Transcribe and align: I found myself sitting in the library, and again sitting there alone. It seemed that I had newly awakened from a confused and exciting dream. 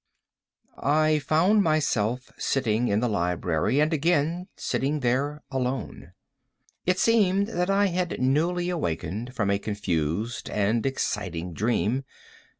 I 0.79 1.19
found 1.19 1.61
myself 1.61 2.31
sitting 2.35 2.87
in 2.87 3.01
the 3.01 3.07
library, 3.07 3.79
and 3.79 3.93
again 3.93 4.47
sitting 4.57 5.01
there 5.01 5.43
alone. 5.51 6.13
It 6.87 6.97
seemed 6.97 7.49
that 7.49 7.69
I 7.69 7.85
had 7.85 8.19
newly 8.19 8.71
awakened 8.71 9.35
from 9.35 9.51
a 9.51 9.59
confused 9.59 10.49
and 10.49 10.87
exciting 10.87 11.53
dream. 11.53 12.03